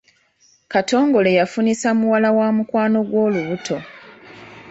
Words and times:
Katongole 0.71 1.31
yafunisa 1.39 1.89
muwala 1.99 2.29
wa 2.37 2.47
mukwano 2.57 2.99
gwange 3.07 3.17
olubuto. 3.25 3.77